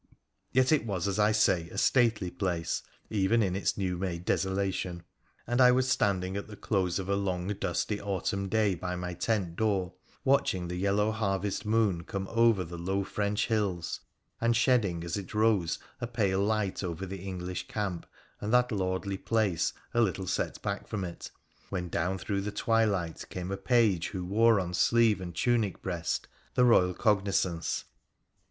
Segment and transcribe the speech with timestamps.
[0.51, 5.03] Yet it was, as I say, a stately place, even in its new made desolation;
[5.45, 9.13] and I was standing at the close of a long dusty autumn day by my
[9.13, 9.93] tent door,
[10.25, 13.99] watching the yellow harvest moon come over the low French hills,
[14.41, 18.07] and shedding as it rose a pale light over the English camp
[18.39, 21.29] and that lordly place a little set back from it,
[21.69, 26.27] when down through the twilight came a page who wore on sleeve and tunic breast
[26.55, 27.83] the royal cognisance.